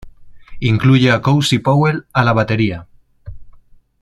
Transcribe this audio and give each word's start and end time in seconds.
Incluye 0.61 1.11
a 1.11 1.21
Cozy 1.21 1.59
Powell 1.59 2.07
a 2.11 2.23
la 2.23 2.33
batería. 2.33 2.87